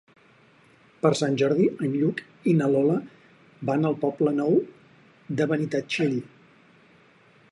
[1.01, 2.95] Per Sant Jordi en Lluc i na Lola
[3.71, 4.57] van al Poble Nou
[5.41, 6.19] de Benitatxell.